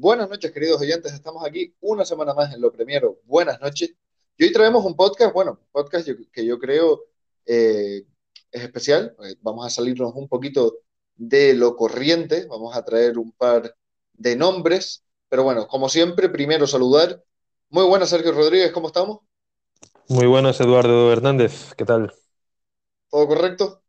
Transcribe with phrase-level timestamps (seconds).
[0.00, 1.12] Buenas noches, queridos oyentes.
[1.12, 3.18] Estamos aquí una semana más en Lo Primero.
[3.24, 3.96] Buenas noches.
[4.36, 7.02] Y hoy traemos un podcast, bueno, un podcast que yo creo
[7.44, 8.04] eh,
[8.52, 9.16] es especial.
[9.24, 10.76] Eh, vamos a salirnos un poquito
[11.16, 12.46] de lo corriente.
[12.46, 13.74] Vamos a traer un par
[14.12, 15.02] de nombres.
[15.28, 17.20] Pero bueno, como siempre, primero saludar.
[17.68, 19.18] Muy buenas, Sergio Rodríguez, ¿cómo estamos?
[20.06, 21.74] Muy buenas, Eduardo Hernández.
[21.76, 22.14] ¿Qué tal?
[23.10, 23.82] ¿Todo correcto?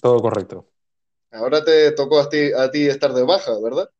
[0.00, 0.70] Todo correcto.
[1.30, 3.90] Ahora te tocó a ti, a ti estar de baja, ¿verdad?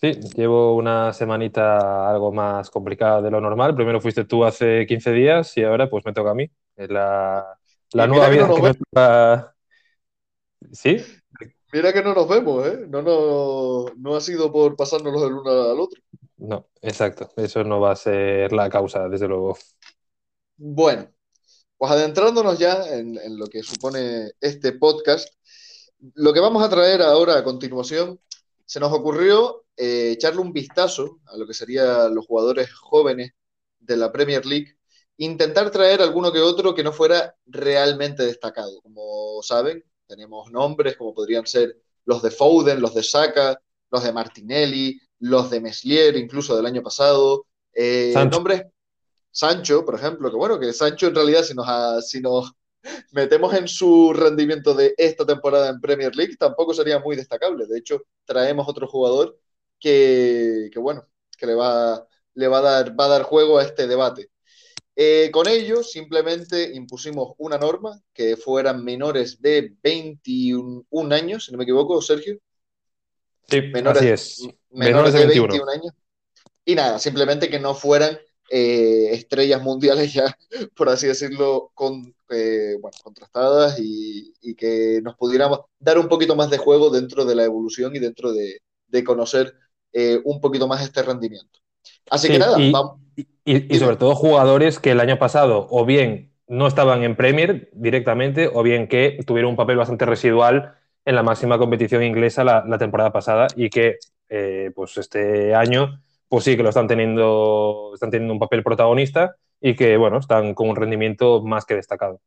[0.00, 3.74] Sí, llevo una semanita algo más complicada de lo normal.
[3.74, 6.48] Primero fuiste tú hace 15 días y ahora pues me toca a mí.
[6.76, 7.58] Es la,
[7.92, 8.48] nueva vida
[10.60, 11.04] que ¿Sí?
[11.72, 12.86] Mira que no nos vemos, ¿eh?
[12.88, 16.00] No, no, no ha sido por pasárnoslo del uno al otro.
[16.36, 17.30] No, exacto.
[17.36, 19.58] Eso no va a ser la causa, desde luego.
[20.56, 21.08] Bueno,
[21.76, 25.28] pues adentrándonos ya en, en lo que supone este podcast,
[26.14, 28.20] lo que vamos a traer ahora a continuación,
[28.64, 33.32] se nos ocurrió eh, echarle un vistazo a lo que serían los jugadores jóvenes
[33.78, 34.76] de la Premier League,
[35.18, 38.80] intentar traer alguno que otro que no fuera realmente destacado.
[38.82, 44.12] Como saben, tenemos nombres como podrían ser los de Foden, los de Saka, los de
[44.12, 47.46] Martinelli, los de Meslier, incluso del año pasado.
[47.72, 48.64] Eh, nombres,
[49.30, 52.52] Sancho, por ejemplo, que bueno, que Sancho en realidad si nos, si nos
[53.12, 57.66] metemos en su rendimiento de esta temporada en Premier League, tampoco sería muy destacable.
[57.66, 59.38] De hecho, traemos otro jugador
[59.78, 63.86] que, bueno, que le va, le va, a dar, va a dar juego a este
[63.86, 64.30] debate.
[64.96, 71.58] Eh, con ello, simplemente impusimos una norma que fueran menores de 21 años, si no
[71.58, 72.38] me equivoco, Sergio.
[73.48, 74.48] Sí, menores, así es.
[74.70, 75.70] Menores, de, 21.
[75.70, 75.92] años.
[76.64, 78.18] Y nada, simplemente que no fueran
[78.50, 80.36] eh, estrellas mundiales ya,
[80.74, 86.50] por así decirlo, con, eh, bueno, contrastadas y, que nos pudiéramos dar un poquito más
[86.50, 88.60] de juego dentro de la evolución y dentro de,
[89.04, 89.54] conocer
[89.92, 91.60] eh, un poquito más este rendimiento.
[92.10, 93.00] Así que nada, y, vamos.
[93.44, 98.48] Y, sobre todo jugadores que el año pasado o bien no estaban en Premier directamente
[98.52, 103.12] o bien que tuvieron un papel bastante residual en la máxima competición inglesa la, temporada
[103.12, 103.96] pasada y que
[104.74, 109.74] pues este año pues sí que lo están teniendo, están teniendo un papel protagonista y
[109.74, 112.20] que, bueno, están con un rendimiento más que destacado.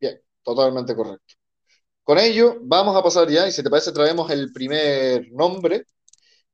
[0.00, 1.34] Bien, totalmente correcto.
[2.08, 5.84] Con ello, vamos a pasar ya, y si te parece, traemos el primer nombre.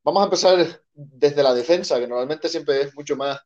[0.02, 3.38] Vamos a empezar desde la defensa, que normalmente siempre es mucho más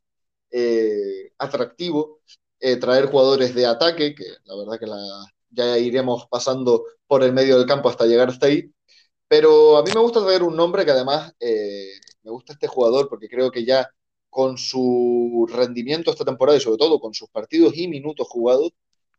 [0.51, 2.21] eh, atractivo
[2.61, 4.87] eh, traer jugadores de ataque, que la verdad que
[5.51, 8.73] ya iremos pasando por el medio del campo hasta llegar hasta ahí.
[9.29, 11.93] Pero a mí me gusta traer un nombre que además eh,
[12.23, 13.87] me gusta este jugador porque creo que ya
[14.31, 18.73] con su rendimiento esta temporada y sobre todo con sus partidos y minutos jugados,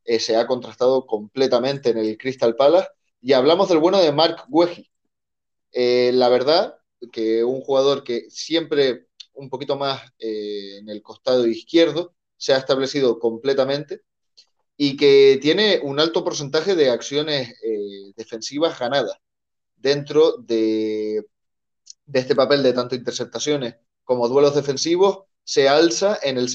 [0.05, 2.89] eh, se ha contrastado completamente en el Crystal Palace.
[3.21, 4.89] Y hablamos del bueno de Mark Wehi.
[5.71, 6.75] Eh, la verdad
[7.11, 13.19] que un jugador que siempre un poquito más en el costado izquierdo se ha establecido
[13.19, 14.01] completamente
[14.75, 17.53] y que tiene un alto porcentaje de acciones
[18.17, 19.17] defensivas ganadas
[19.79, 21.25] dentro de,
[22.11, 26.49] este papel de tanto interceptaciones como duelos defensivos, se alza en el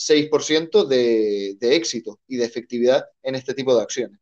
[0.00, 4.18] 78,6% de, de éxito y de efectividad en este tipo de acciones.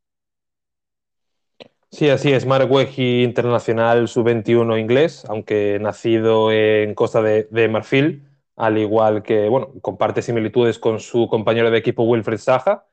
[1.91, 2.45] Sí, así es.
[2.45, 9.49] Mark Wehi, internacional sub-21 inglés, aunque nacido en Costa de, de, Marfil, al igual que,
[9.49, 12.87] bueno, comparte similitudes con su compañero de equipo Wilfred Saja,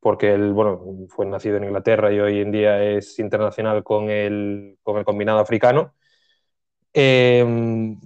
[0.00, 4.76] porque él bueno, fue nacido en Inglaterra y hoy en día es internacional con el,
[4.82, 5.94] con el combinado africano.
[6.94, 7.44] Eh,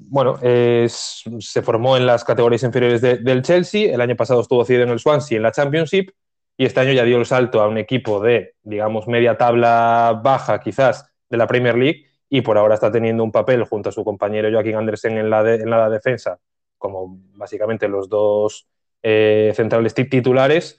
[0.09, 4.91] bueno, se formó en las categorías inferiores del Chelsea, el año pasado estuvo cedido en
[4.91, 6.11] el Swansea en la Championship
[6.57, 10.61] y este año ya dio el salto a un equipo de, digamos, media tabla baja
[10.61, 14.05] quizás de la Premier League y por ahora está teniendo un papel junto a su
[14.05, 16.39] compañero Joaquín Andersen en la, en la defensa
[16.79, 18.69] como básicamente los dos
[19.03, 20.79] eh, centrales titulares.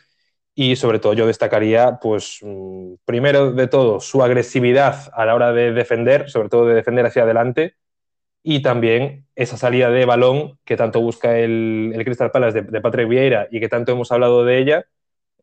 [0.56, 5.54] Y sobre todo yo destacaría, pues, mm, primero de todo, su agresividad a la hora
[5.54, 7.76] de defender, sobre todo de defender hacia adelante,
[8.44, 13.08] y también esa salida de balón que tanto busca el, el Crystal Palace de, Patrick
[13.08, 14.86] Vieira y que tanto hemos hablado de ella,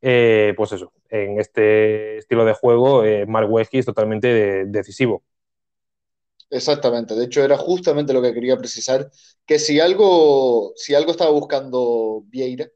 [0.01, 5.23] eh, pues eso, en este estilo de juego, eh, Mark Wesley es totalmente decisivo.
[6.51, 9.11] Exactamente, de hecho era justamente lo que quería precisar,
[9.47, 12.69] que si algo, si algo estaba buscando Vieira,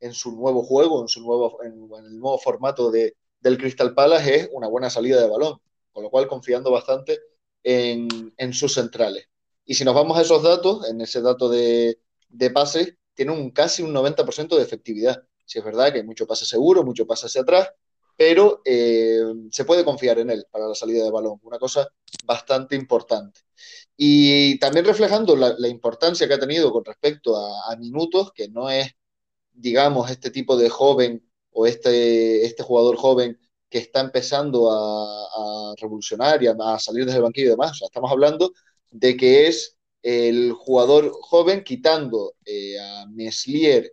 [0.00, 1.72] en su nuevo juego, en, su nuevo, en,
[2.04, 5.58] el nuevo formato de, del Crystal Palace es una buena salida de balón,
[5.92, 7.18] con lo cual confiando bastante
[7.62, 9.28] en, en sus centrales.
[9.66, 11.98] Y si nos vamos a esos datos, en ese dato de,
[12.28, 15.22] de tiene un casi un 90% de efectividad.
[15.44, 17.70] Si es verdad que hay mucho pase seguro, mucho pase hacia atrás,
[18.16, 19.20] pero eh,
[19.50, 21.88] se puede confiar en él para la salida de balón, una cosa
[22.24, 23.40] bastante importante.
[23.96, 28.92] Y también reflejando la, importancia que ha tenido con respecto a, minutos, que no es,
[29.52, 36.42] digamos, este tipo de joven o este, este jugador joven que está empezando a, revolucionar
[36.42, 37.80] y a, salir desde el banquillo y demás.
[37.82, 38.52] estamos hablando
[38.90, 43.92] de que es el jugador joven quitando eh, a Meslier,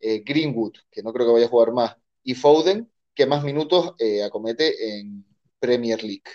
[0.00, 3.94] eh, Greenwood, que no creo que vaya a jugar más, y Foden, que más minutos
[3.98, 5.24] eh, acomete en
[5.58, 6.30] Premier League.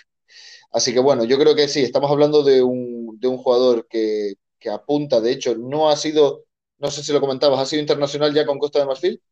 [0.72, 4.34] Así que bueno, yo creo que sí, estamos hablando de un, de un jugador que,
[4.58, 6.44] que, apunta, de hecho, no ha sido,
[6.78, 9.22] no sé si lo comentabas, ha sido internacional ya con Costa de Marfil.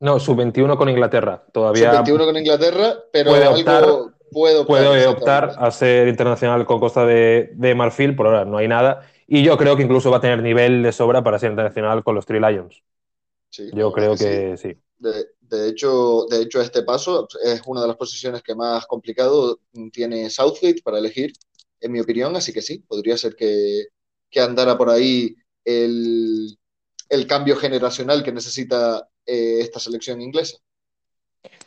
[0.00, 2.04] No, sub-21 con Inglaterra, todavía.
[2.04, 7.74] Sub-21 con Inglaterra, pero puede optar, puede optar, a ser internacional con Costa de, de,
[7.74, 9.08] Marfil, por ahora no hay nada.
[9.26, 12.14] Y yo creo que incluso va a tener nivel de sobra para ser internacional con
[12.14, 12.82] los Three Lions.
[13.48, 14.76] Sí, yo creo que, sí.
[14.98, 19.60] De, hecho, de hecho, este paso es una de las posiciones que más complicado
[19.92, 21.32] tiene Southgate para elegir,
[21.80, 23.86] en mi opinión, así que sí, podría ser que,
[24.30, 26.58] que andara por ahí el,
[27.08, 30.58] el, cambio generacional que necesita eh, esta selección inglesa.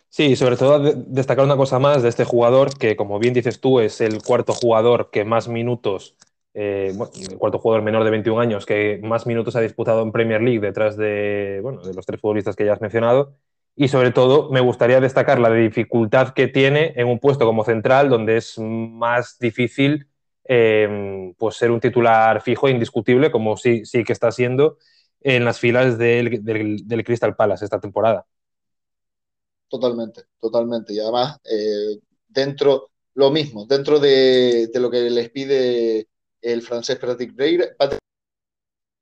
[0.10, 3.80] Sí, sobre todo destacar una cosa más de este jugador, que como bien dices tú,
[3.80, 6.16] es el cuarto jugador que más minutos
[6.60, 6.92] eh,
[7.30, 10.60] el cuarto jugador menor de 21 años que más minutos ha disputado en Premier League
[10.60, 13.36] detrás de, bueno, de los tres futbolistas que ya has mencionado.
[13.76, 18.10] Y sobre todo me gustaría destacar la dificultad que tiene en un puesto como central,
[18.10, 20.08] donde es más difícil
[20.46, 24.78] em, pues ser un titular fijo e indiscutible, como sí, sí que está siendo
[25.22, 28.26] en las filas del, del, Crystal Palace esta temporada.
[29.70, 30.94] Totalmente, totalmente.
[30.94, 36.08] Y además, eh, dentro, lo mismo, dentro de, lo que les pide
[36.42, 37.68] el francés Patrick Breira.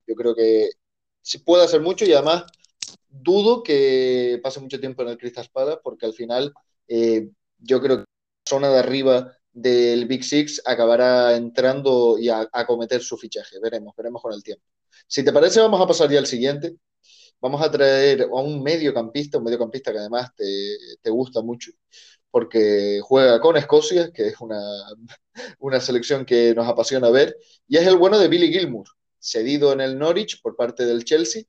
[0.08, 0.70] Yo creo que
[1.22, 2.46] sí puede hacer mucho y además
[3.10, 6.54] dudo que pase mucho tiempo en el Crystal Palace porque al final
[6.88, 12.48] eh, yo creo que la zona de arriba del Big Six acabará entrando y a,
[12.52, 13.60] acometer su fichaje.
[13.60, 14.64] Veremos, veremos con el tiempo.
[15.08, 16.76] Si te parece, vamos a pasar ya al siguiente.
[17.46, 20.46] Vamos a traer a un mediocampista, un mediocampista que además te,
[21.00, 21.72] te gusta mucho,
[22.32, 24.60] porque juega con Escocia, que es una,
[25.60, 27.38] una selección que nos apasiona ver,
[27.68, 28.88] y es el bueno de Billy Gilmour,
[29.20, 31.44] cedido en el Norwich por parte del Chelsea,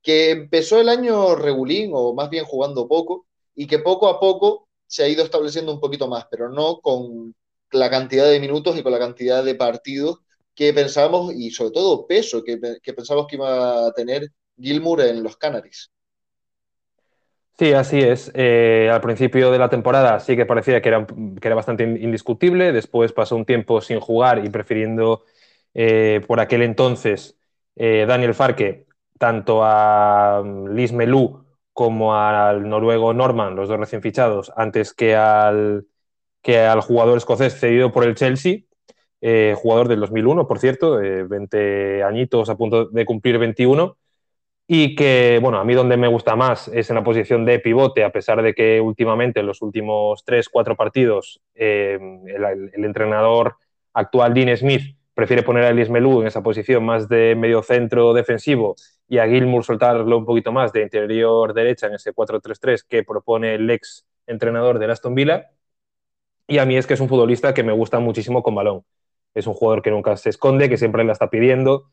[0.00, 4.70] que empezó el año regulín o más bien jugando poco y que poco a poco
[4.86, 7.34] se ha ido estableciendo un poquito más, pero no con
[7.72, 10.20] la cantidad de minutos y con la cantidad de partidos
[10.54, 15.22] que pensábamos y sobre todo peso que, que pensábamos que iba a tener Gilmour en
[15.22, 15.90] los Canaries.
[17.58, 18.32] Sí, así es.
[18.34, 22.72] Eh, al principio de la temporada sí que parecía que era, bastante indiscutible.
[22.72, 25.24] Después pasó un tiempo sin jugar y prefiriendo
[25.74, 27.38] eh, por aquel entonces
[27.76, 28.86] eh, Daniel Farke
[29.18, 35.14] tanto a mm, Liz Melú como al noruego Norman, los dos recién fichados, antes que
[35.16, 35.86] al,
[36.42, 38.60] que al jugador escocés cedido por el Chelsea,
[39.54, 43.96] jugador del 2001, por cierto, 20 añitos a punto de cumplir 21
[44.74, 48.04] y que, bueno, a mí donde me gusta más es en la posición de pivote,
[48.04, 53.56] a pesar de que últimamente en los últimos tres, cuatro partidos eh, el, entrenador
[53.92, 58.14] actual, Dean Smith, prefiere poner a Elis Melú en esa posición más de medio centro
[58.14, 58.74] defensivo
[59.06, 63.56] y a Gilmour soltarlo un poquito más de interior derecha en ese 4-3-3 que propone
[63.56, 65.50] el ex entrenador de Aston Villa.
[66.46, 68.86] Y a mí es que es un futbolista que me gusta muchísimo con balón.
[69.34, 71.90] Es un jugador que nunca se esconde, que siempre la está pidiendo.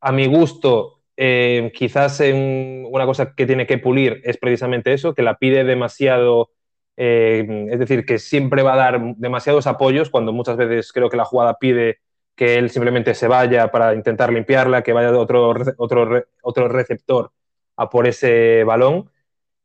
[0.00, 5.20] A mi gusto, eh, quizás una cosa que tiene que pulir es precisamente eso, que
[5.20, 6.50] la pide demasiado,
[6.96, 11.18] eh, es decir, que siempre va a dar demasiados apoyos cuando muchas veces creo que
[11.18, 11.98] la jugada pide
[12.34, 17.32] que él simplemente se vaya para intentar limpiarla, que vaya otro, otro, otro receptor
[17.76, 19.10] a por ese balón.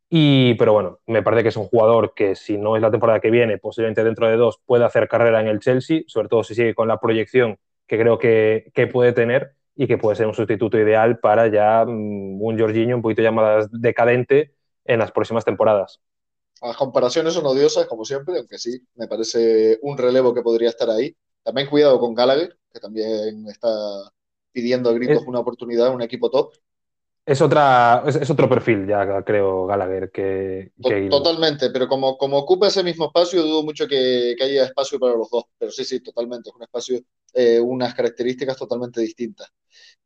[0.10, 3.22] Y, pero bueno, me parece que es un jugador que si no es la temporada
[3.22, 6.54] que viene, posiblemente dentro de dos puede hacer carrera en el Chelsea, sobre todo si
[6.54, 7.58] sigue con la proyección
[7.88, 12.42] que creo que puede tener y que puede ser un sustituto ideal para ya mm,
[12.42, 14.56] un Jorginho un poquito ya más decadente
[14.86, 16.00] en las próximas temporadas.
[16.62, 20.90] Las comparaciones son odiosas, como siempre, aunque sí, me parece un relevo que podría estar
[20.90, 21.16] ahí.
[21.44, 23.70] También cuidado con Gallagher, que también está
[24.52, 26.54] pidiendo a gritos una oportunidad en un equipo top.
[27.26, 30.72] Es, otra, es, otro perfil ya, creo, Gallagher, que,
[31.10, 35.16] Totalmente, pero como, como ocupa ese mismo espacio, dudo mucho que, que, haya espacio para
[35.16, 35.46] los dos.
[35.58, 36.50] Pero sí, sí, totalmente.
[36.50, 37.00] Es un espacio,
[37.34, 39.50] eh, unas características totalmente distintas.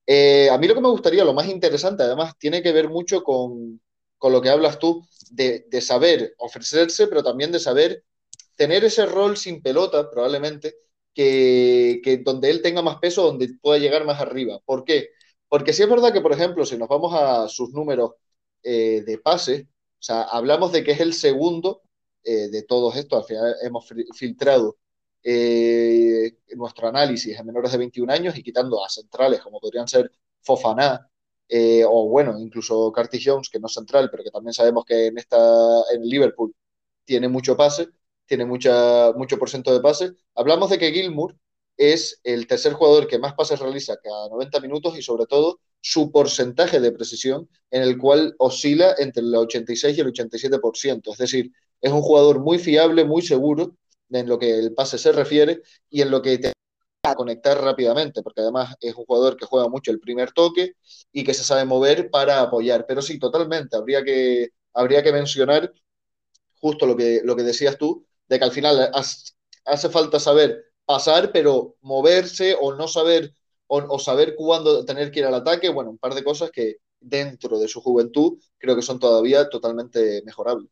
[0.05, 3.21] Eh, a mí lo que me gustaría, lo más interesante, además, tiene que ver mucho
[3.21, 3.81] con,
[4.17, 8.03] con lo que hablas tú, de, de, saber ofrecerse, pero también de saber
[8.55, 10.75] tener ese rol sin pelota, probablemente,
[11.13, 14.59] que, que donde él tenga más peso, donde pueda llegar más arriba.
[14.63, 15.09] ¿Por qué?
[15.49, 18.13] Porque sí es verdad que, por ejemplo, si nos vamos a sus números
[18.63, 19.67] eh, de pase,
[19.99, 21.81] o sea, hablamos de que es el segundo
[22.23, 24.77] eh, de todos estos, al final hemos filtrado
[25.23, 30.11] eh, nuestro análisis en menores de 21 años y quitando a centrales como podrían ser
[30.41, 31.09] Fofana
[31.47, 35.07] eh, o bueno, incluso Curtis Jones, que no es central, pero que también sabemos que
[35.07, 35.37] en, esta,
[35.91, 36.55] en Liverpool
[37.05, 37.89] tiene mucho pase,
[38.25, 40.11] tiene mucha, mucho porcentaje de pase.
[40.35, 41.35] Hablamos de que Gilmour
[41.79, 46.11] es el tercer jugador que más pases realiza cada 90 minutos y sobre todo su
[46.11, 51.13] porcentaje de precisión en el cual oscila entre el 86 y el 87%.
[51.13, 53.77] Es decir, es un jugador muy fiable, muy seguro
[54.09, 56.51] en lo que el pase se refiere y en lo que te
[57.03, 60.73] a conectar rápidamente, porque además es un jugador que juega mucho el primer toque
[61.13, 62.85] y que se sabe mover para apoyar.
[62.85, 65.71] Pero sí, totalmente, habría que, habría que mencionar
[66.59, 68.91] justo lo que, lo que decías tú, de que al final
[69.65, 73.31] hace falta saber pasar, pero moverse o no saber
[73.67, 77.59] o, saber cuándo tener que ir al ataque, bueno, un par de cosas que dentro
[77.59, 80.67] de su juventud creo que son todavía totalmente mejorables.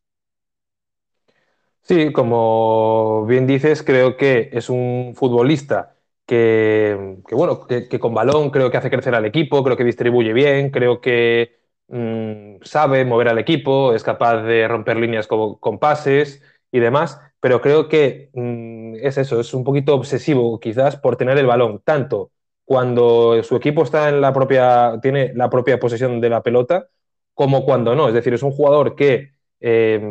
[1.83, 5.95] Sí, como bien dices, creo que es un futbolista
[6.25, 10.71] que, bueno, que, con balón creo que hace crecer al equipo, creo que distribuye bien,
[10.71, 11.59] creo que
[11.89, 17.61] mm, sabe mover al equipo, es capaz de romper líneas con, pases y demás, pero
[17.61, 22.31] creo que mm, es eso, es un poquito obsesivo quizás por tener el balón, tanto
[22.65, 26.89] cuando su equipo está en la propia, tiene la propia posesión de la pelota,
[27.33, 28.09] como cuando no.
[28.09, 30.01] Es decir, es un jugador que eh,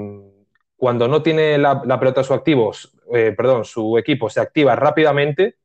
[0.76, 2.72] cuando no tiene la, pelota a su activo,
[3.12, 5.56] eh, perdón, su equipo se activa rápidamente.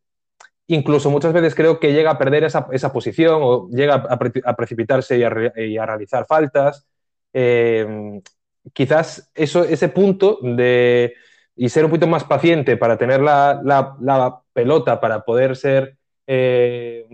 [0.68, 5.24] Incluso muchas veces creo que llega a perder esa, posición o llega a, precipitarse y
[5.24, 6.86] a, realizar faltas.
[7.32, 8.22] Eh,
[8.74, 11.14] quizás eso, ese punto de
[11.56, 17.06] y ser un poquito más paciente para tener la, pelota, para poder ser eh,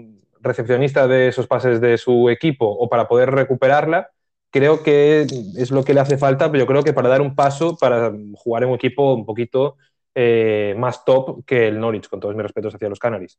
[0.41, 4.09] recepcionista de esos pases de su equipo o para poder recuperarla,
[4.49, 5.21] creo que
[5.57, 8.11] es lo que le hace falta, pero yo creo que para dar un paso, para
[8.35, 9.77] jugar en un equipo un poquito
[10.15, 13.37] eh, más top que el Norwich, con todos mis respetos hacia los Canaries.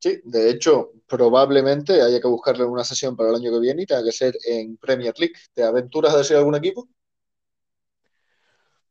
[0.00, 3.86] Sí, de hecho, probablemente haya que buscarle una sesión para el año que viene y
[3.86, 5.34] tenga que ser en Premier League.
[5.52, 6.88] ¿Te aventuras a decir algún equipo?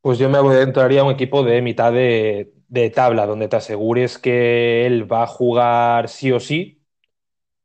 [0.08, 4.18] Pues yo me aventuraría a un equipo de mitad de, de tabla donde te asegures
[4.18, 6.82] que él va a jugar sí o sí,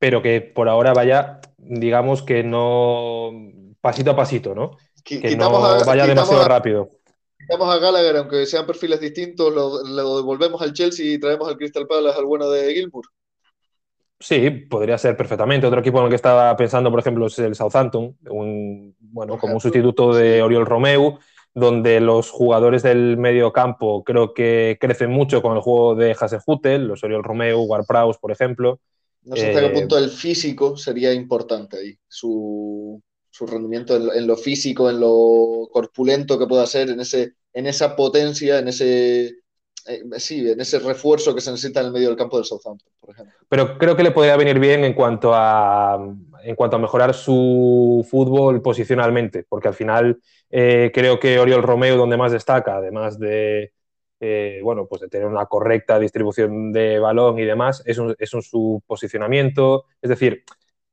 [0.00, 3.30] pero que por ahora vaya, digamos que no
[3.80, 4.76] pasito a pasito, ¿no?
[5.04, 5.52] Que no
[5.86, 6.90] vaya demasiado rápido.
[7.38, 11.86] Quitamos a Gallagher, aunque sean perfiles distintos, lo, devolvemos al Chelsea y traemos al Crystal
[11.86, 13.04] Palace al bueno de Gilmour.
[14.18, 15.68] Sí, podría ser perfectamente.
[15.68, 19.54] Otro equipo en el que estaba pensando, por ejemplo, es el Southampton, un, bueno, como
[19.54, 21.20] un sustituto de Oriol Romeu,
[21.54, 26.86] donde los jugadores del medio campo creo que crecen mucho con el juego de Hasenhutel,
[26.86, 28.80] los Oriol Romeo, Warpraus, por ejemplo.
[29.24, 33.00] No sé hasta qué eh, punto el físico sería importante ahí, su,
[33.40, 38.58] rendimiento en lo, físico, en lo corpulento que pueda ser, en, ese, en esa potencia,
[38.58, 39.42] en ese,
[39.86, 42.92] eh, sí, en ese refuerzo que se necesita en el medio del campo del Southampton,
[43.00, 43.34] por ejemplo.
[43.48, 45.98] Pero creo que le podría venir bien en cuanto a,
[46.44, 50.20] en cuanto a mejorar su fútbol posicionalmente, porque al final
[50.52, 53.72] eh, creo que Oriol Romeo, donde más destaca, además de,
[54.20, 58.82] eh, bueno, pues de tener una correcta distribución de balón y demás, es, un, su
[58.86, 59.86] posicionamiento.
[60.02, 60.44] Es decir,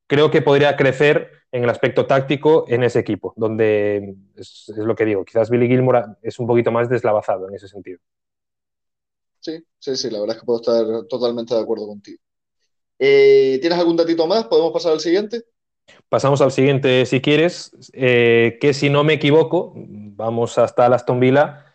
[0.08, 5.06] creo que podría crecer en el aspecto táctico en ese equipo, donde es, lo que
[5.06, 8.00] digo, quizás Billy Gilmore es un poquito más deslavazado en ese sentido.
[9.42, 12.20] Sí, sí, sí, la verdad es que puedo estar totalmente de acuerdo contigo.
[12.98, 14.46] Eh, ¿Tienes algún datito más?
[14.46, 15.44] ¿Podemos pasar al siguiente?
[16.10, 21.20] Pasamos al siguiente si quieres, eh, que si no me equivoco, vamos hasta el Aston
[21.20, 21.66] Villa.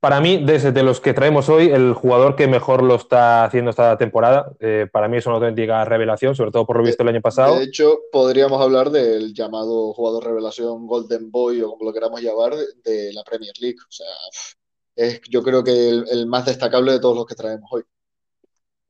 [0.00, 3.96] Para mí, desde los que traemos hoy, el jugador que mejor lo está haciendo esta
[3.96, 7.22] temporada, eh, para mí es una auténtica revelación, sobre todo por lo visto el año
[7.22, 7.58] pasado.
[7.58, 12.54] De hecho, podríamos hablar del llamado jugador revelación Golden Boy o como lo queramos llamar
[12.54, 13.78] de, la Premier League.
[13.88, 14.06] O sea,
[14.94, 17.84] es yo creo que el más destacable de todos los que traemos hoy.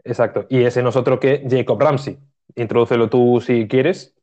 [0.05, 0.47] Exacto.
[0.49, 2.19] Y ese no es otro que Jacob Ramsey.
[2.55, 4.15] Introdúcelo tú si quieres.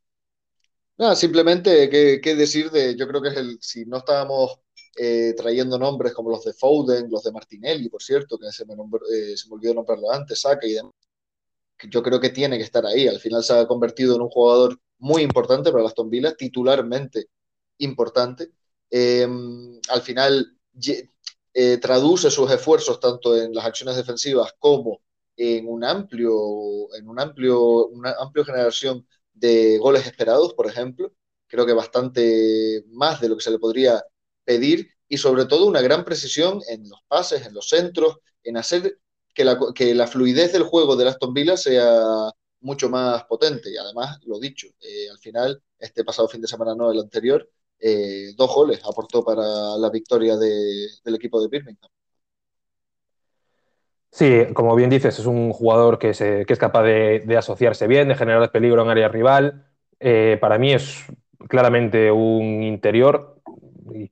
[1.02, 4.60] Nada, simplemente qué, decir de, yo creo que es el, si no estábamos
[4.96, 8.76] eh, trayendo nombres como los de Foden, los de Martinelli, por cierto, que se me,
[8.76, 10.78] eh, se me olvidó nombrarlo antes, Saka y
[11.90, 13.08] yo creo que tiene que estar ahí.
[13.08, 17.30] Al final se ha convertido en un jugador muy importante para las Aston titularmente
[17.80, 18.52] importante.
[18.92, 20.56] Em, al final
[21.54, 25.02] eh, traduce sus esfuerzos tanto en las acciones defensivas como
[25.36, 31.14] en un amplio, en un amplio, una amplia generación de goles esperados, por ejemplo.
[31.48, 34.04] Creo que bastante más de lo que se le podría
[34.44, 38.98] pedir y sobre todo una gran precisión en los pases, en los centros, en hacer
[39.34, 43.72] que la, que la fluidez del juego de Aston Villa sea mucho más potente.
[43.72, 47.50] Y además, lo dicho, eh, al final, este pasado fin de semana, no el anterior,
[47.80, 51.90] eh, dos goles aportó para la victoria del equipo de Birmingham.
[54.12, 58.52] Sí, como bien dices, es un jugador que, es capaz de, asociarse bien, de generar
[58.52, 59.66] peligro en área rival.
[60.00, 61.06] Eh, para mí es
[61.48, 63.42] claramente un interior,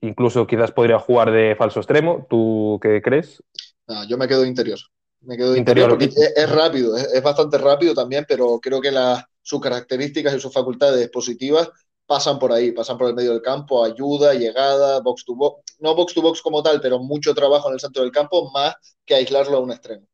[0.02, 2.26] incluso quizás podría jugar de falso extremo.
[2.30, 3.44] ¿Tú qué crees?
[4.08, 4.80] yo me quedo interior.
[5.22, 8.92] Me quedo interior, porque es, rápido, es, bastante rápido también, pero creo que
[9.42, 11.70] sus características y sus facultades positivas
[12.10, 15.94] pasan por ahí, pasan por el medio del campo, ayuda, llegada, box to box, no
[15.94, 18.74] box to box como tal, pero mucho trabajo en el centro del campo, más
[19.06, 20.08] que aislarlo a un extremo.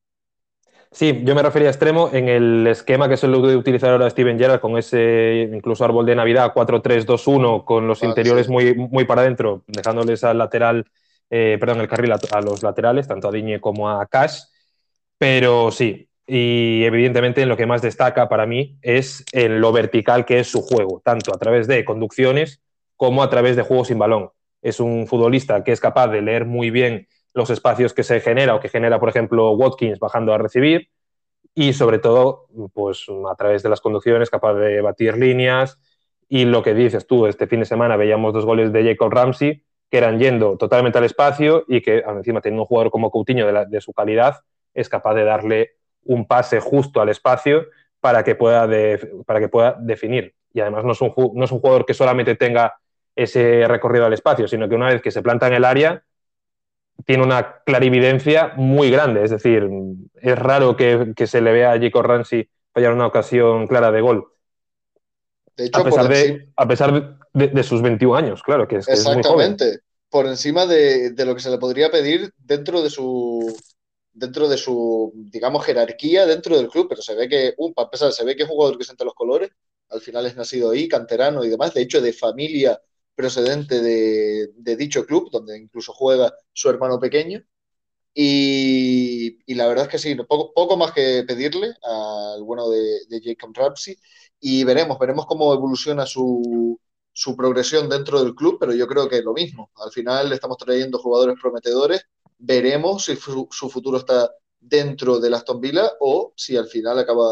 [0.92, 4.60] Sí, yo me refería a extremo en el esquema que suele utilizar ahora Steven Gerrard
[4.60, 10.26] con ese incluso árbol de Navidad 4-3-2-1 con los interiores muy, muy para adentro, dejándoles
[10.26, 10.86] al lateral,
[11.30, 14.42] eh, perdón, el carril a, los laterales, tanto a Diñe como a Cash.
[15.18, 20.26] Pero sí, y evidentemente en lo que más destaca para mí es en lo vertical
[20.26, 22.62] que es su juego, tanto a través de conducciones
[22.96, 24.32] como a través de juegos sin balón.
[24.62, 28.56] Es un futbolista que es capaz de leer muy bien los espacios que se genera
[28.56, 30.90] o que genera, por ejemplo, Watkins bajando a recibir
[31.54, 35.80] y sobre todo, pues a través de las conducciones, capaz de batir líneas
[36.28, 39.64] y lo que dices tú, este fin de semana veíamos dos goles de Jacob Ramsey
[39.92, 43.66] que eran yendo totalmente al espacio y que encima teniendo un jugador como Coutinho de,
[43.68, 44.38] de su calidad
[44.74, 47.66] es capaz de darle un pase justo al espacio
[48.00, 48.68] para que pueda,
[49.26, 50.34] para que pueda definir.
[50.54, 52.76] Y además no es, un, no es un jugador que solamente tenga
[53.16, 56.04] ese recorrido al espacio, sino que una vez que se planta en el área,
[57.06, 59.24] tiene una clarividencia muy grande.
[59.24, 59.70] Es decir,
[60.22, 64.28] es raro que, se le vea a Jacob Ramsey fallar una ocasión clara de gol.
[65.74, 69.80] a pesar, de, a pesar de, sus 21 años, claro, que es, Exactamente.
[70.10, 73.54] Por encima de, lo que se le podría pedir dentro de su,
[74.16, 78.12] dentro de su, digamos, jerarquía dentro del club, pero se ve que, uh, para empezar,
[78.14, 79.52] se ve que es un jugador que siente los colores,
[79.90, 82.82] al final es nacido ahí, canterano y demás, de hecho de familia
[83.16, 87.44] procedente de, dicho club, donde incluso juega su hermano pequeño.
[88.14, 93.22] Y, la verdad es que sí, poco, poco más que pedirle al bueno de, de
[93.22, 93.98] Jacob Ramsey
[94.40, 96.80] y veremos, veremos cómo evoluciona su,
[97.14, 99.72] su progresión dentro del club, pero yo creo que es lo mismo.
[99.76, 102.06] Al final le estamos trayendo jugadores prometedores
[102.38, 107.26] veremos si su futuro está dentro del Aston Villa o si al final acaba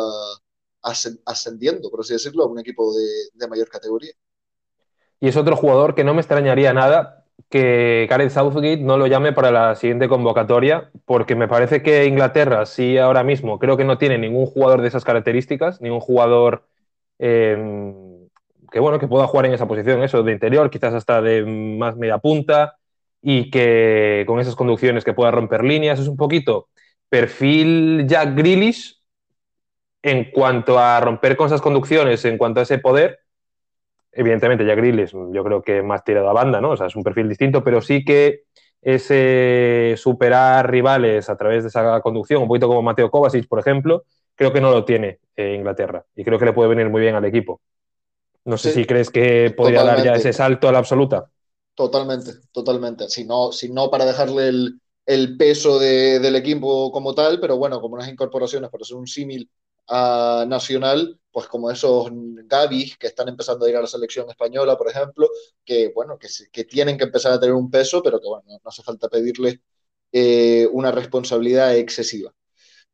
[1.25, 4.13] ascendiendo, por así decirlo, a un equipo de, mayor categoría.
[5.19, 9.31] Y es otro jugador que no me extrañaría nada que Gareth Southgate no lo llame
[9.31, 13.97] para la siguiente convocatoria, porque me parece que Inglaterra sí ahora mismo creo que no
[13.97, 16.67] tiene ningún jugador de esas características, ningún jugador
[17.19, 18.27] em,
[18.71, 21.95] que bueno que pueda jugar en esa posición, eso de interior, quizás hasta de más
[21.95, 22.77] media punta,
[23.25, 26.67] y que con esas conducciones que pueda romper líneas es un poquito
[27.07, 29.01] perfil Jack Grealish
[30.01, 33.19] en cuanto a romper con esas conducciones, en cuanto a ese poder.
[34.11, 36.71] Evidentemente, Jack Grealish yo creo que más tirado a banda, ¿no?
[36.71, 38.41] O sea, es un perfil distinto, pero sí que
[38.81, 44.03] ese superar rivales a través de esa conducción, un poquito como Mateo Kovacic, por ejemplo,
[44.35, 47.23] creo que no lo tiene Inglaterra y creo que le puede venir muy bien al
[47.23, 47.61] equipo.
[48.43, 51.29] No sé si crees que podría dar ya ese salto a la absoluta.
[51.75, 53.09] Totalmente, totalmente.
[53.09, 54.49] Si no, si no para dejarle
[55.05, 59.49] el, peso del equipo como tal, pero bueno, como unas incorporaciones para ser un símil
[59.89, 64.89] nacional, pues como esos Gavis que están empezando a ir a la selección española, por
[64.89, 65.27] ejemplo,
[65.65, 68.69] que bueno, que, que tienen que empezar a tener un peso, pero que bueno, no
[68.69, 69.61] hace falta pedirle
[70.11, 72.31] eh, una responsabilidad excesiva.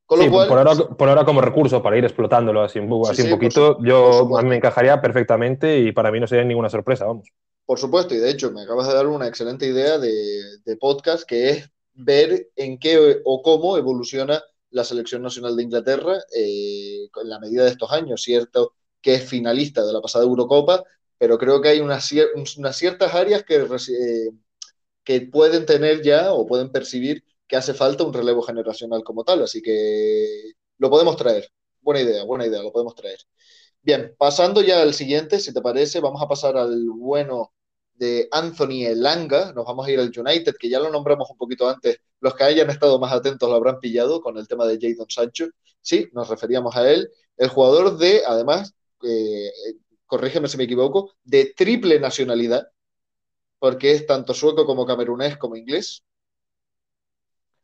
[0.08, 0.58] por,
[1.10, 4.56] ahora, como recurso para ir explotándolo así, un, así un poquito, yo a mí me
[4.56, 7.28] encajaría perfectamente y para mí no sería ninguna sorpresa, vamos.
[7.70, 11.50] Por supuesto, y de hecho me acabas de dar una excelente idea de, podcast, que
[11.52, 17.40] es ver en qué o cómo evoluciona la selección nacional de Inglaterra eh, en la
[17.40, 18.24] medida de estos años.
[18.24, 20.84] Cierto que es finalista de la pasada Eurocopa,
[21.20, 24.32] pero creo que hay unas, ciertas áreas eh,
[25.04, 29.44] que pueden tener ya o pueden percibir que hace falta un relevo generacional como tal.
[29.44, 31.48] Así que lo podemos traer.
[31.82, 33.20] Buena idea, buena idea, lo podemos traer.
[33.84, 37.52] Bien, pasando ya al siguiente, si te parece, vamos a pasar al bueno
[38.00, 41.68] de Anthony Elanga, nos vamos a ir al United, que ya lo nombramos un poquito
[41.68, 45.10] antes, los que hayan estado más atentos lo habrán pillado con el tema de Jadon
[45.10, 45.48] Sancho,
[45.82, 49.52] sí, nos referíamos a él, el jugador de, además, eh,
[50.06, 52.70] corrígeme si me equivoco, de triple nacionalidad,
[53.60, 56.02] porque es tanto sueco como camerunés como inglés.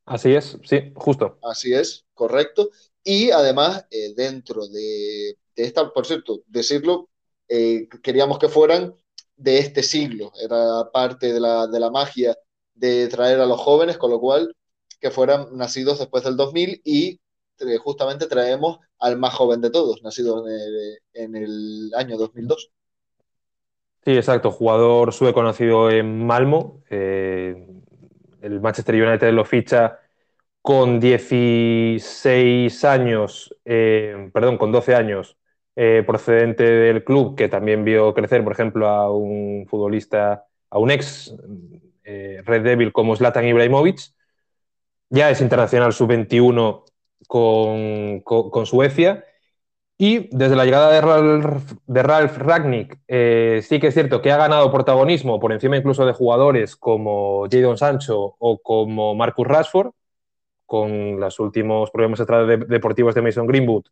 [0.03, 1.39] Así es, sí, justo.
[1.43, 2.69] Así es, correcto.
[3.03, 7.09] Y además, eh, dentro de, esta, por cierto, decirlo,
[7.47, 8.93] eh, queríamos que fueran
[9.37, 12.35] de este siglo, era parte de la, de la magia
[12.73, 14.55] de traer a los jóvenes, con lo cual
[14.99, 17.19] que fueran nacidos después del 2000 y
[17.59, 20.43] eh, justamente traemos al más joven de todos, nacido
[21.13, 22.71] en el, año 2002.
[24.03, 24.51] Sí, exacto.
[24.51, 26.83] Jugador sueco nacido en Malmo.
[26.89, 27.67] Eh,
[28.41, 29.99] el Manchester United lo ficha
[30.61, 35.37] con 16 años, eh, perdón, con 12 años,
[35.75, 40.91] eh, procedente del club, que también vio crecer, por ejemplo, a un futbolista, a un
[40.91, 41.35] ex
[42.05, 43.99] eh, Red Devil como Zlatan Ibrahimovic.
[45.09, 46.83] Ya es internacional sub-21
[47.27, 49.25] con, Suecia.
[49.97, 54.71] Y desde la llegada de Ralf Ragnick, eh, sí que es cierto que ha ganado
[54.71, 59.91] protagonismo por encima incluso de jugadores como Jadon Sancho o como Marcus Rashford,
[60.65, 62.19] con los últimos problemas
[62.67, 63.85] deportivos de Mason Greenwood.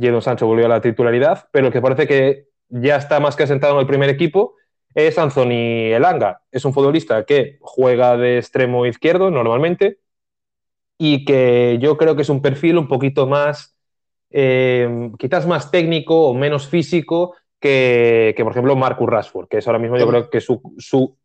[0.00, 3.42] Jadon Sancho volvió a la titularidad, pero el que parece que ya está más que
[3.42, 4.54] asentado en el primer equipo
[4.94, 6.42] es Anthony Elanga.
[6.50, 9.98] Es un futbolista que juega de extremo izquierdo normalmente
[10.98, 13.76] y que yo creo que es un perfil un poquito más,
[14.30, 19.66] eh, quizás más técnico o menos físico que, que, por ejemplo, Marcus Rashford, que es
[19.66, 21.16] ahora mismo yo creo que su, su,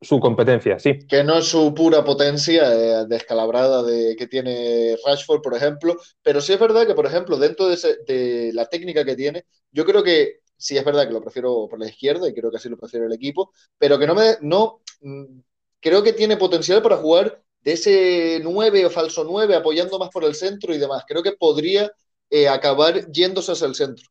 [0.00, 0.98] su competencia, sí.
[1.08, 6.40] Que no es su pura potencia eh, descalabrada de, que tiene Rashford, por ejemplo, pero
[6.40, 9.84] sí es verdad que, por ejemplo, dentro de, ese, de la técnica que tiene, yo
[9.84, 12.68] creo que sí es verdad que lo prefiero por la izquierda y creo que así
[12.68, 15.40] lo prefiere el equipo, pero que no me, no, mm,
[15.80, 20.24] creo que tiene potencial para jugar de ese 9 o falso 9, apoyando más por
[20.24, 21.04] el centro y demás.
[21.06, 21.90] Creo que podría
[22.30, 24.08] eh, acabar yéndose hacia el centro.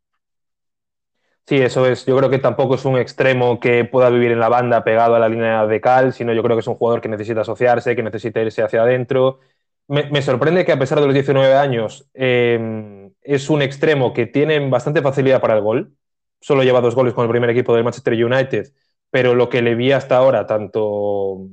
[1.48, 2.06] Sí, eso es.
[2.06, 5.20] Yo creo que tampoco es un extremo que pueda vivir en la banda pegado a
[5.20, 8.04] la línea de cal, sino yo creo que es un jugador que necesita asociarse, que
[8.04, 9.40] necesita irse hacia adentro.
[9.88, 14.70] Me, sorprende que a pesar de los 19 años eh, es un extremo que tiene
[14.70, 15.96] bastante facilidad para el gol.
[16.42, 18.74] Solo lleva dos goles con el primer equipo del Manchester United,
[19.10, 21.48] pero lo que le vi hasta ahora, tanto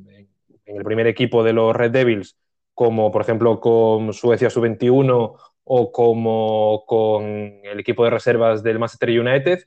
[0.66, 2.36] en el primer equipo de los Red Devils
[2.74, 9.20] como, por ejemplo, con Suecia Sub-21 o como con el equipo de reservas del Manchester
[9.20, 9.60] United,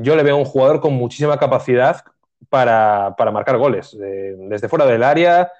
[0.00, 2.02] yo le veo a un jugador con muchísima capacidad
[2.48, 5.52] para, para marcar goles, eh, desde fuera del área,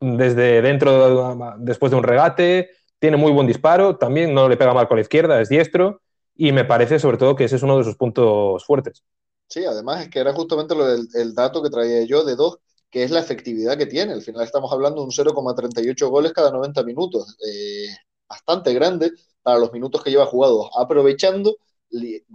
[0.00, 4.88] desde dentro, después de un regate, tiene muy buen disparo, también no le pega mal
[4.88, 6.00] con la izquierda, es diestro,
[6.36, 9.02] y me parece sobre todo que ese es uno de sus puntos fuertes.
[9.48, 12.58] Sí, además es que era justamente lo del, el dato que traía yo de dos,
[12.90, 14.12] que es la efectividad que tiene.
[14.12, 17.88] Al final estamos hablando de un 0,38 goles cada 90 minutos, eh,
[18.28, 19.10] bastante grande
[19.42, 21.56] para los minutos que lleva jugados, aprovechando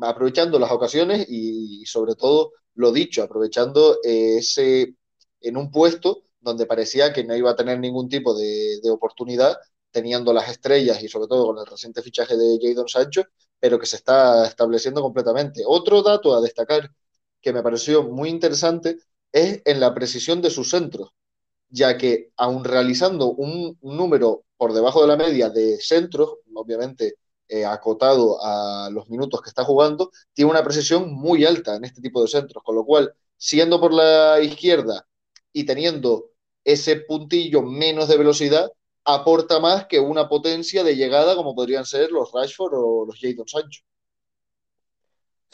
[0.01, 4.95] aprovechando las ocasiones y, sobre todo lo dicho, aprovechando ese
[5.41, 9.57] en un puesto donde parecía que no iba a tener ningún tipo de, oportunidad,
[9.91, 13.23] teniendo las estrellas y sobre todo con el reciente fichaje de Jadon Sancho,
[13.59, 15.63] pero que se está estableciendo completamente.
[15.65, 16.91] Otro dato a destacar
[17.41, 18.97] que me pareció muy interesante
[19.31, 21.09] es en la precisión de sus centros,
[21.69, 27.15] ya que aun realizando un número por debajo de la media de centros, obviamente
[27.47, 32.01] eh, acotado a los minutos que está jugando, tiene una precisión muy alta en este
[32.01, 35.07] tipo de centros, con lo cual, siendo por la izquierda
[35.53, 36.31] y teniendo
[36.63, 38.71] ese puntillo menos de velocidad,
[39.05, 43.47] aporta más que una potencia de llegada como podrían ser los Rashford o los Jadon
[43.47, 43.83] Sancho.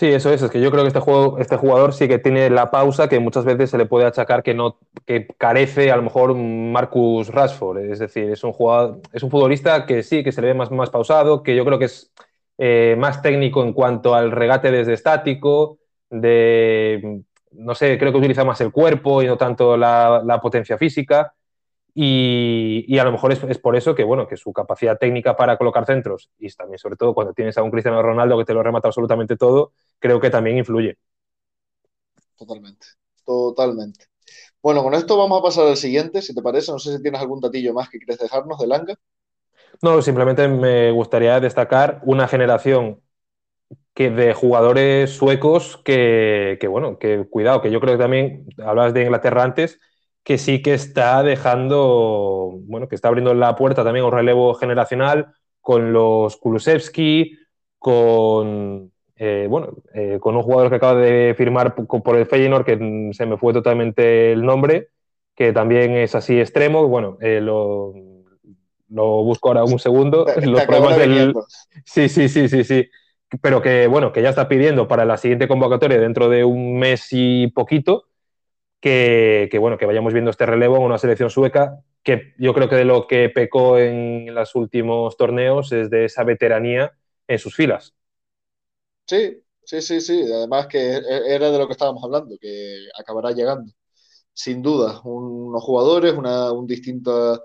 [0.02, 2.50] Sí, eso es, es que yo creo que este, juego, este jugador sí que tiene
[2.50, 6.02] la pausa que muchas veces se le puede achacar que no que carece a lo
[6.02, 10.42] mejor Marcus Rashford, es decir, es un jugador, es un futbolista que sí, que se
[10.42, 12.12] le ve más, más pausado, que yo creo que es
[12.58, 15.78] eh, más técnico en cuanto al regate desde estático,
[16.10, 21.36] de, no sé, creo que utiliza más el cuerpo y no tanto la, potencia física.
[21.94, 25.36] Y, y, a lo mejor es, es, por eso que, bueno, que su capacidad técnica
[25.36, 28.54] para colocar centros y también, sobre todo, cuando tienes a un Cristiano Ronaldo que te
[28.54, 30.98] lo remata absolutamente todo, creo que también influye.
[32.38, 32.88] Totalmente,
[33.24, 34.06] totalmente.
[34.62, 36.72] Bueno, con esto vamos a pasar al siguiente, si te parece.
[36.72, 38.96] No sé si tienes algún datillo más que quieres dejarnos de Langa.
[39.82, 43.02] No, simplemente me gustaría destacar una generación
[43.94, 48.94] que de jugadores suecos que, que, bueno, que cuidado, que yo creo que también, hablabas
[48.94, 49.80] de Inglaterra antes,
[50.24, 54.54] que sí que está dejando, bueno, que está abriendo la puerta también a un relevo
[54.54, 57.38] generacional con los Kulusevski,
[57.80, 58.91] con,
[59.24, 63.28] eh, bueno, eh, con un jugador que acaba de firmar por el Feyenoord, que se
[63.28, 64.88] me fue totalmente el nombre,
[65.36, 67.94] que también es así extremo, bueno, eh, lo,
[68.90, 70.26] lo, busco ahora un segundo.
[70.26, 71.36] Te, los problemas del...
[71.86, 72.90] Sí, sí, sí, sí, sí.
[73.44, 77.08] Pero que, bueno, que ya está pidiendo para la siguiente convocatoria dentro de un mes
[77.12, 78.06] y poquito,
[78.80, 82.68] que, que, bueno, que vayamos viendo este relevo en una selección sueca que yo creo
[82.68, 86.94] que de lo que pecó en los últimos torneos es de esa veteranía
[87.28, 87.94] en sus filas.
[89.06, 90.22] Sí, sí, sí, sí.
[90.32, 90.80] Además que
[91.28, 93.72] era de lo que estábamos hablando, que acabará llegando.
[94.34, 97.44] Sin duda, unos jugadores, una, un distinto...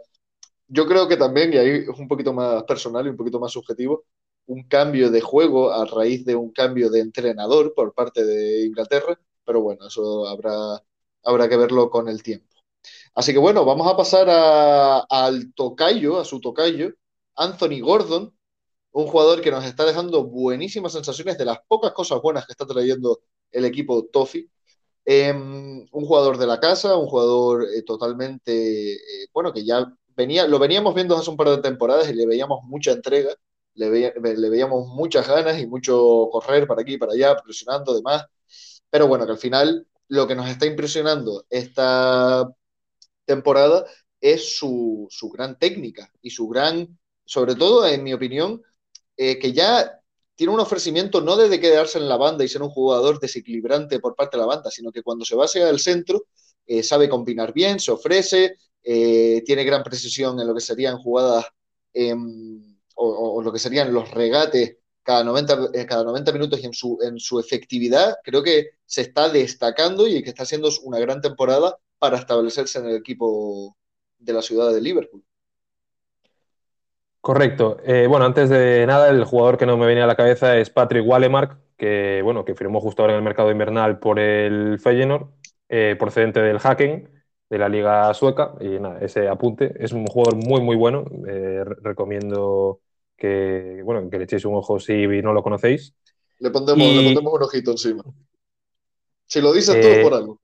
[0.69, 3.53] Yo creo que también, y ahí es un poquito más personal y un poquito más
[3.53, 4.05] subjetivo,
[4.47, 9.19] un cambio de juego a raíz de un cambio de entrenador por parte de Inglaterra,
[9.45, 10.83] pero bueno, eso habrá,
[11.25, 12.49] habrá que verlo con el tiempo.
[13.14, 14.29] Así que bueno, vamos a pasar
[15.11, 16.92] al tocayo, a su tocayo,
[17.37, 18.36] Anthony Gordon,
[18.96, 22.66] un jugador que nos está dejando buenísimas sensaciones de las pocas cosas buenas que está
[22.66, 24.48] trayendo el equipo Toffee.
[25.04, 30.46] Em, un jugador de la casa, un jugador eh, totalmente, eh, bueno, que ya venía,
[30.48, 33.35] lo veníamos viendo hace un par de temporadas y le veíamos mucha entrega,
[33.74, 38.24] le, le veíamos muchas ganas y mucho correr para aquí y para allá, presionando demás.
[38.88, 42.50] Pero bueno, que al final lo que nos está impresionando esta
[43.26, 43.85] temporada
[44.20, 48.62] es su, su gran técnica y su gran, sobre todo en mi opinión,
[49.16, 50.00] eh, que ya
[50.35, 54.14] tiene un ofrecimiento no de quedarse en la banda y ser un jugador desequilibrante por
[54.14, 56.26] parte de la banda, sino que cuando se va hacia el centro
[56.66, 61.46] eh, sabe combinar bien, se ofrece, eh, tiene gran precisión en lo que serían jugadas
[61.94, 66.98] em, o, lo que serían los regates cada 90, cada 90 minutos y en su,
[67.02, 71.79] en su efectividad, creo que se está destacando y que está haciendo una gran temporada
[71.98, 73.76] para establecerse en el equipo
[74.18, 75.24] de la ciudad de Liverpool.
[77.27, 77.79] Correcto.
[77.83, 80.71] Eh, bueno, antes de nada, el jugador que no me venía a la cabeza es
[80.71, 85.27] Patrick Wallemark, que, bueno, que firmó justo ahora en el mercado invernal por el Feyenoord,
[85.69, 87.11] eh, procedente del Hacken,
[87.51, 88.55] de la liga sueca.
[88.61, 89.75] Y nada, ese apunte.
[89.81, 91.05] Es un jugador muy, muy bueno.
[91.27, 92.79] Eh, recomiendo
[93.17, 95.95] que, bueno, que le echéis un ojo si no lo conocéis.
[96.39, 98.05] Le pondremos, le pondremos un ojito encima.
[99.27, 100.39] Si lo dices tú, por algo.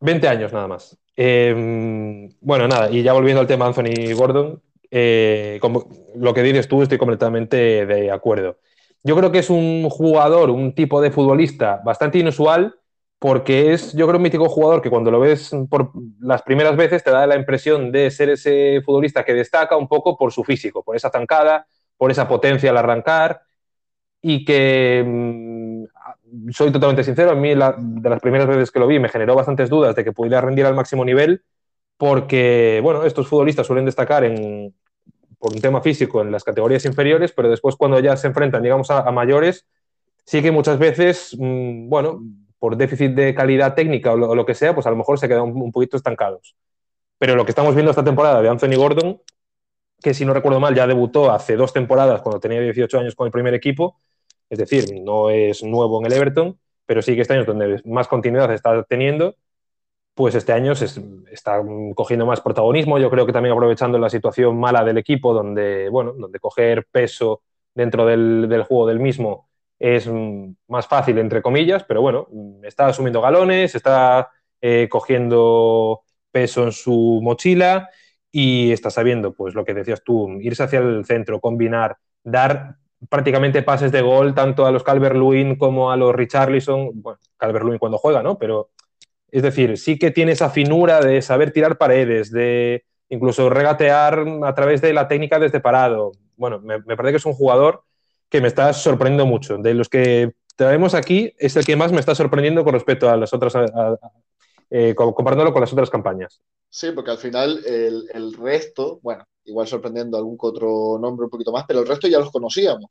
[0.00, 0.98] 20 años nada más.
[1.16, 4.60] bueno, nada, y ya volviendo al tema Anthony Gordon,
[4.96, 8.58] eh, como lo que dices tú, estoy completamente de acuerdo.
[9.02, 12.76] Yo creo que es un jugador, un tipo de futbolista bastante inusual,
[13.18, 17.02] porque es, yo creo, un mítico jugador que cuando lo ves por las primeras veces
[17.02, 20.84] te da la impresión de ser ese futbolista que destaca un poco por su físico,
[20.84, 23.40] por esa zancada, por esa potencia al arrancar,
[24.22, 27.56] y que mm, soy totalmente sincero, a mí de
[28.10, 30.74] las primeras veces que lo vi me generó bastantes dudas de que pudiera rendir al
[30.76, 31.42] máximo nivel,
[31.96, 34.72] porque, bueno, estos futbolistas suelen destacar en,
[35.44, 38.90] por un tema físico en las categorías inferiores, pero después cuando ya se enfrentan, digamos,
[38.90, 39.66] a, mayores,
[40.24, 42.22] sí que muchas veces, mm, bueno,
[42.58, 45.42] por déficit de calidad técnica o lo, que sea, pues a lo mejor se quedan
[45.42, 46.56] un, poquito estancados.
[47.18, 49.20] Pero lo que estamos viendo esta temporada de Anthony Gordon,
[50.00, 53.26] que si no recuerdo mal ya debutó hace dos temporadas cuando tenía 18 años con
[53.26, 53.98] el primer equipo,
[54.48, 58.08] es decir, no es nuevo en el Everton, pero sí que este año donde más
[58.08, 59.36] continuidad está teniendo
[60.14, 60.86] pues este año se
[61.30, 61.60] está
[61.94, 62.98] cogiendo más protagonismo.
[62.98, 67.42] Yo creo que también aprovechando la situación mala del equipo, donde, bueno, donde coger peso
[67.74, 69.48] dentro del, juego del mismo
[69.78, 70.08] es
[70.68, 72.28] más fácil, entre comillas, pero bueno,
[72.62, 77.90] está asumiendo galones, está eh, cogiendo peso en su mochila
[78.30, 82.76] y está sabiendo, pues lo que decías tú, irse hacia el centro, combinar, dar
[83.08, 87.98] prácticamente pases de gol tanto a los Calvert-Lewin como a los Richarlison, bueno, Calvert-Lewin cuando
[87.98, 88.38] juega, ¿no?
[88.38, 88.70] Pero
[89.34, 94.54] es decir, sí que tiene esa finura de saber tirar paredes, de incluso regatear a
[94.54, 96.12] través de la técnica desde parado.
[96.36, 97.82] Bueno, me, parece que es un jugador
[98.28, 99.58] que me está sorprendiendo mucho.
[99.58, 103.16] De los que traemos aquí, es el que más me está sorprendiendo con respecto a
[103.16, 103.54] las otras,
[104.70, 106.40] eh, comparándolo con las otras campañas.
[106.70, 111.50] Sí, porque al final el, el, resto, bueno, igual sorprendiendo algún otro nombre un poquito
[111.50, 112.88] más, pero el resto ya los conocíamos.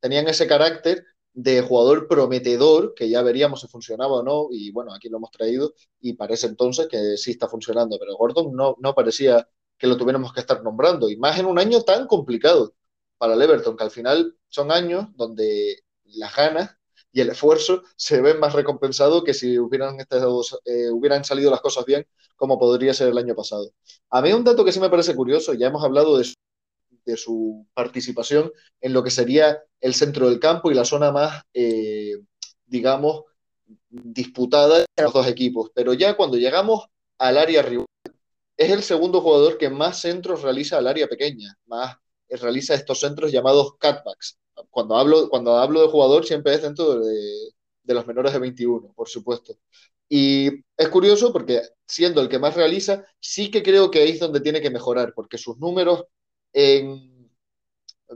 [0.00, 1.02] Tenían ese carácter
[1.34, 5.30] de jugador prometedor, que ya veríamos si funcionaba o no, y bueno, aquí lo hemos
[5.30, 9.96] traído, y parece entonces que sí está funcionando, pero Gordon no, no parecía que lo
[9.96, 12.74] tuviéramos que estar nombrando, y más en un año tan complicado
[13.18, 16.76] para el Everton, que al final son años donde las ganas
[17.12, 21.84] y el esfuerzo se ven más recompensados que si hubieran, eh, hubieran salido las cosas
[21.84, 23.70] bien, como podría ser el año pasado.
[24.10, 26.24] A mí un dato que sí me parece curioso, ya hemos hablado de
[27.04, 31.42] de su participación en lo que sería el centro del campo y la zona más,
[31.54, 32.18] eh,
[32.66, 33.24] digamos,
[33.88, 35.70] disputada de los dos equipos.
[35.74, 36.86] Pero ya cuando llegamos
[37.18, 37.86] al área rival,
[38.56, 41.96] es el segundo jugador que más centros realiza al área pequeña, más
[42.28, 44.38] realiza estos centros llamados cutbacks.
[44.70, 48.92] Cuando hablo, cuando hablo de jugador siempre es dentro de, de los menores de 21,
[48.94, 49.54] por supuesto.
[50.08, 54.20] Y es curioso porque siendo el que más realiza, sí que creo que ahí es
[54.20, 56.04] donde tiene que mejorar, porque sus números
[56.52, 57.30] en,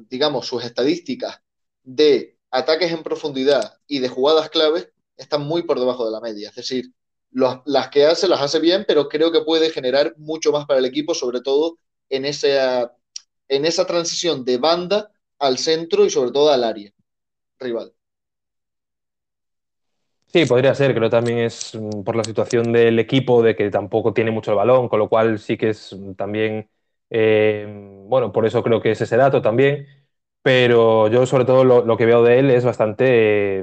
[0.08, 1.40] digamos, sus estadísticas
[1.82, 6.50] de ataques en profundidad y de jugadas claves están muy por debajo de la media.
[6.50, 6.92] Es decir,
[7.30, 10.86] las que hace las hace bien, pero creo que puede generar mucho más para el
[10.86, 12.94] equipo, sobre todo en esa,
[13.48, 16.90] en esa transición de banda al centro y sobre todo al área
[17.58, 17.92] rival.
[20.32, 24.12] Sí, podría ser, creo también es mm, por la situación del equipo, de que tampoco
[24.12, 26.68] tiene mucho el balón, con lo cual sí que es también
[27.10, 27.66] eh,
[28.06, 29.86] bueno, por eso creo que es ese dato también,
[30.42, 33.62] pero yo sobre todo lo, que veo de él es bastante,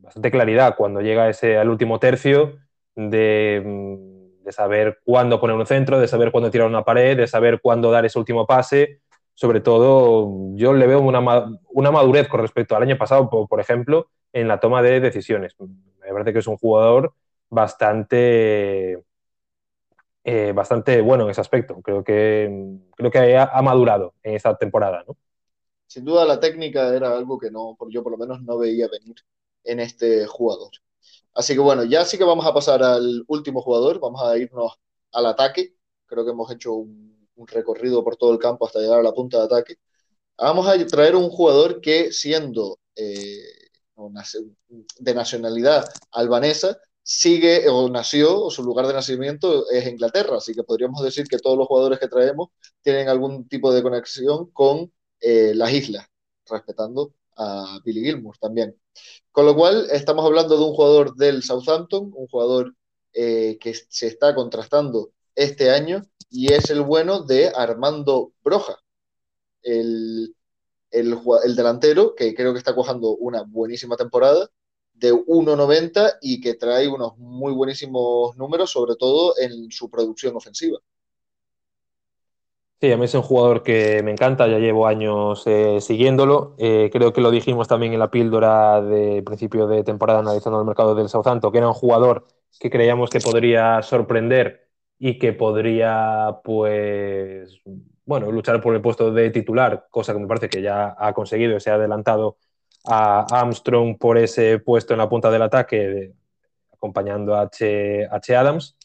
[0.00, 2.58] bastante claridad cuando llega ese, al último tercio
[2.96, 7.26] de, mm, de, saber cuándo poner un centro, de saber cuándo tirar una pared, de
[7.26, 9.00] saber cuándo dar ese último pase.
[9.34, 11.20] Sobre todo, yo le veo una,
[11.70, 15.56] una madurez con respecto al año pasado, por, por, ejemplo, en la toma de decisiones.
[15.58, 17.14] Me parece que es un jugador
[17.50, 19.02] bastante,
[20.24, 21.80] eh, bastante bueno en ese aspecto.
[21.82, 25.04] Creo que, creo que ha, ha madurado en esta temporada.
[25.06, 25.16] ¿no?
[25.86, 29.16] Sin duda la técnica era algo que no, yo por lo menos no veía venir
[29.64, 30.70] en este jugador.
[31.34, 34.72] Así que bueno, ya sí que vamos a pasar al último jugador, vamos a irnos
[35.12, 35.74] al ataque.
[36.06, 39.12] Creo que hemos hecho un, un recorrido por todo el campo hasta llegar a la
[39.12, 39.76] punta de ataque.
[40.36, 43.42] Vamos a traer un jugador que siendo eh,
[44.98, 50.64] de nacionalidad albanesa, sigue o nació, o su lugar de nacimiento es Inglaterra, así que
[50.64, 52.48] podríamos decir que todos los jugadores que traemos
[52.80, 54.90] tienen algún tipo de conexión con
[55.20, 56.06] eh, las islas,
[56.46, 58.74] respetando a Billy Gilmour también.
[59.30, 62.74] Con lo cual, estamos hablando de un jugador del Southampton, un jugador
[63.12, 68.78] eh, que se está contrastando este año, y es el bueno de Armando Broja,
[69.62, 70.34] el,
[70.90, 74.48] el, el delantero que creo que está cojando una buenísima temporada
[74.94, 80.78] de 1.90 y que trae unos muy buenísimos números, sobre todo en su producción ofensiva.
[82.80, 86.54] Sí, a mí es un jugador que me encanta, ya llevo años eh, siguiéndolo.
[86.58, 90.66] Eh, creo que lo dijimos también en la píldora de principio de temporada analizando el
[90.66, 92.26] mercado del Southampton, que era un jugador
[92.60, 97.60] que creíamos que podría sorprender y que podría, pues,
[98.04, 101.58] bueno, luchar por el puesto de titular, cosa que me parece que ya ha conseguido
[101.60, 102.36] se ha adelantado
[102.84, 106.12] a Armstrong por ese puesto en la punta del ataque,
[106.72, 108.36] acompañando a H.
[108.36, 108.76] Adams.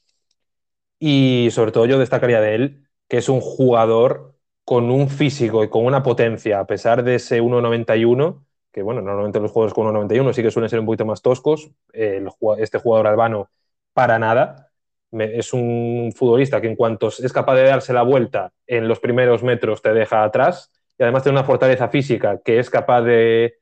[1.00, 5.70] Y sobre todo yo destacaría de él que es un jugador con un físico y
[5.70, 10.34] con una potencia, a pesar de ese 1,91, que bueno, normalmente los jugadores con 1,91
[10.34, 13.50] sí que suelen ser un poquito más toscos, este jugador albano
[13.94, 14.72] para nada.
[15.12, 19.42] Es un futbolista que en cuanto es capaz de darse la vuelta en los primeros
[19.42, 23.59] metros te deja atrás y además tiene una fortaleza física que es capaz de,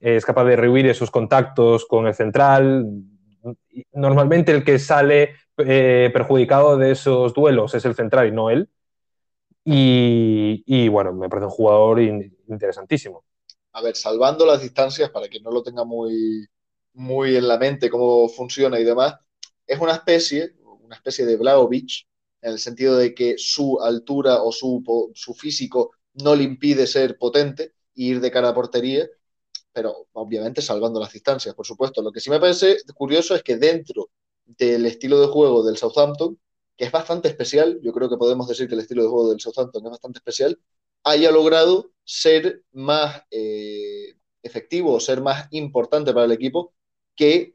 [0.00, 2.86] es capaz de rehuir esos contactos con el central.
[3.92, 8.68] Normalmente el que sale eh, perjudicado de esos duelos es el central y no él.
[9.64, 13.24] Y, y, bueno, me parece un jugador interesantísimo.
[13.72, 16.46] A ver, salvando las distancias, para que no lo tenga muy,
[16.94, 19.16] muy en la mente cómo funciona y demás,
[19.66, 22.06] es una especie, una especie de Blaovic,
[22.40, 27.18] en el sentido de que su altura o su, su físico no le impide ser
[27.18, 29.06] potente e ir de cara a portería,
[29.78, 32.02] pero obviamente salvando las distancias, por supuesto.
[32.02, 34.10] Lo que sí me parece curioso es que dentro
[34.44, 36.36] del estilo de juego del Southampton,
[36.76, 39.38] que es bastante especial, yo creo que podemos decir que el estilo de juego del
[39.38, 40.58] Southampton es bastante especial,
[41.04, 46.74] haya logrado ser más eh, efectivo o ser más importante para el equipo
[47.14, 47.54] que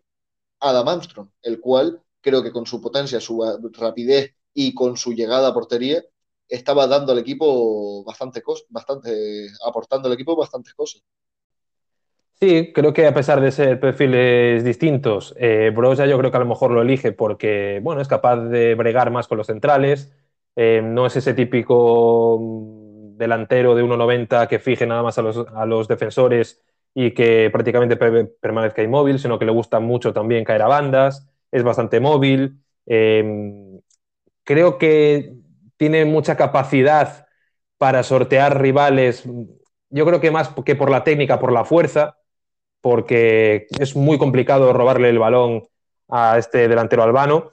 [0.61, 5.49] Adam Armstrong, el cual creo que con su potencia, su rapidez y con su llegada
[5.49, 6.01] a portería
[6.47, 11.03] estaba dando al equipo bastante cosas, bastante, aportando al equipo bastantes cosas.
[12.43, 16.41] Sí, creo que a pesar de ser perfiles distintos, eh, Broja yo creo que a
[16.41, 20.11] lo mejor lo elige porque bueno, es capaz de bregar más con los centrales,
[20.57, 25.37] eh, no es ese típico mm, delantero de 1,90 que fije nada más a los,
[25.55, 26.61] a los, defensores
[26.93, 31.63] y que prácticamente permanezca inmóvil, sino que le gusta mucho también caer a bandas, es
[31.63, 32.61] bastante móvil.
[32.85, 33.23] Eh,
[34.43, 35.33] creo que
[35.77, 37.25] tiene mucha capacidad
[37.77, 39.23] para sortear rivales,
[39.89, 42.17] yo creo que más que por la técnica, por la fuerza
[42.83, 45.63] porque es muy complicado robarle el balón
[46.09, 47.51] a este delantero albano.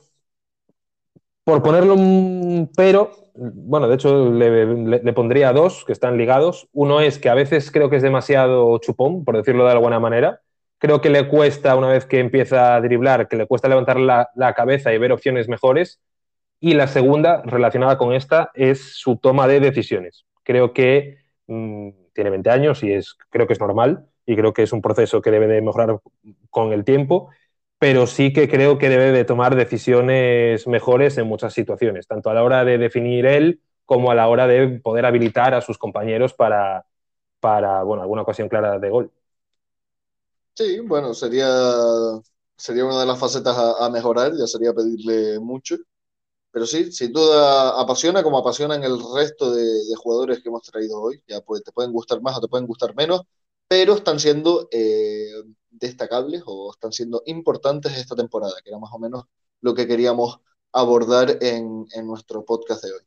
[1.44, 6.68] Por ponerlo un pero, bueno, de hecho le, pondría dos que están ligados.
[6.72, 10.40] Uno es que a veces creo que es demasiado chupón, por decirlo de alguna manera.
[10.78, 14.54] Creo que le cuesta, una vez que empieza a driblar, que le cuesta levantar la,
[14.56, 16.00] cabeza y ver opciones mejores.
[16.58, 20.26] Y la segunda, relacionada con esta, es su toma de decisiones.
[20.42, 24.62] Creo que mmm, tiene 20 años y es, creo que es normal y creo que
[24.62, 26.00] es un proceso que debe de mejorar
[26.50, 27.30] con el tiempo,
[27.78, 32.34] pero sí que creo que debe de tomar decisiones mejores en muchas situaciones, tanto a
[32.34, 36.32] la hora de definir él como a la hora de poder habilitar a sus compañeros
[36.32, 36.86] para,
[37.40, 39.10] para bueno, alguna ocasión clara de gol.
[40.54, 41.48] Sí, bueno, sería,
[42.56, 45.76] sería una de las facetas a, a mejorar, ya sería pedirle mucho.
[46.52, 51.00] Pero sí, sin duda apasiona como apasionan el resto de, de, jugadores que hemos traído
[51.02, 51.22] hoy.
[51.28, 53.22] Ya pues, te pueden gustar más o te pueden gustar menos,
[53.70, 55.30] pero están siendo eh,
[55.70, 59.26] destacables o están siendo importantes esta temporada, que era más o menos
[59.60, 60.40] lo que queríamos
[60.72, 63.02] abordar en, nuestro podcast de hoy.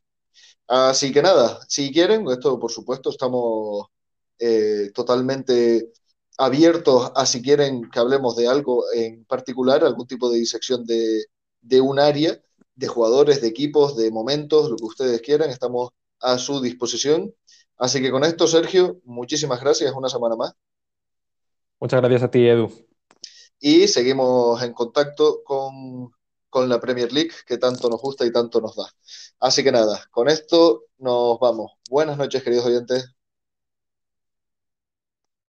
[0.66, 3.88] Así que nada, si quieren, esto por supuesto estamos
[4.38, 5.92] eh, totalmente
[6.38, 11.26] abiertos a si quieren que hablemos de algo en particular, algún tipo de disección de,
[11.60, 12.40] de un área,
[12.74, 15.90] de jugadores, de equipos, de momentos, lo que ustedes quieran, estamos
[16.20, 17.34] a su disposición.
[17.76, 20.54] Así que con esto, Sergio, muchísimas gracias, una semana más.
[21.80, 22.70] Muchas gracias a ti, Edu.
[23.58, 26.12] Y seguimos en contacto con,
[26.48, 28.86] con la Premier League, que tanto nos gusta y tanto nos da.
[29.40, 31.72] Así que nada, con esto nos vamos.
[31.90, 33.14] Buenas noches, queridos oyentes.